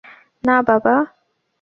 না, 0.43 0.55
বাবা। 0.61 0.95